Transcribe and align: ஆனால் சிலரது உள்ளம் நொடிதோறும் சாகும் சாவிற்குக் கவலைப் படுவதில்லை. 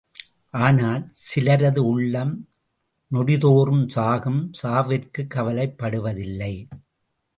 ஆனால் 0.59 1.03
சிலரது 1.25 1.79
உள்ளம் 1.79 2.47
நொடிதோறும் 3.11 3.87
சாகும் 3.87 4.51
சாவிற்குக் 4.63 5.29
கவலைப் 5.29 5.77
படுவதில்லை. 5.77 6.53